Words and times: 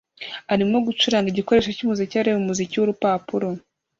arimo 0.53 0.77
gucuranga 0.87 1.27
igikoresho 1.29 1.69
cyumuziki 1.77 2.15
areba 2.17 2.41
umuziki 2.43 2.75
wurupapuro 2.77 3.47